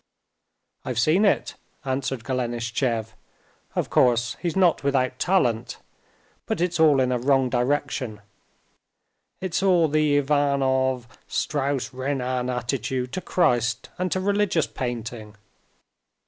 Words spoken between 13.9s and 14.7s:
and to religious